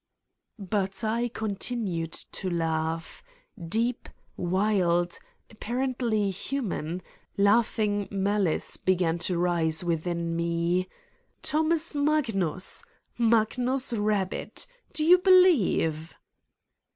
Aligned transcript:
But 0.57 1.03
I 1.03 1.27
continued 1.27 2.11
to 2.13 2.49
laugh: 2.49 3.21
deep, 3.63 4.09
wild 4.35 5.19
appar 5.47 5.87
ently 5.95 6.31
human 6.31 7.03
laughing 7.37 8.07
malice 8.09 8.77
began 8.77 9.19
to 9.19 9.37
rise 9.37 9.83
with 9.83 10.07
in 10.07 10.35
me: 10.35 10.89
"Thomas 11.43 11.93
Magnus! 11.93 12.83
Magnus 13.19 13.93
Rabbit! 13.93 14.65
Do 14.91 15.05
you 15.05 15.19
believe?" 15.19 16.15